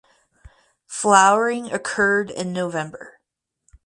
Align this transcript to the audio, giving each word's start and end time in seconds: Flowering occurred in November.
Flowering 0.87 1.71
occurred 1.71 2.31
in 2.31 2.53
November. 2.53 3.19